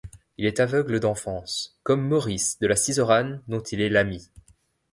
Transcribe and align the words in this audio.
Il 0.39 0.47
est 0.47 0.59
aveugle 0.59 0.99
d’enfance, 0.99 1.77
comme 1.83 2.01
Maurice 2.07 2.57
de 2.57 2.65
La 2.65 2.75
Sizeranne 2.75 3.43
dont 3.47 3.61
il 3.61 3.81
est 3.81 3.89
l’ami. 3.89 4.31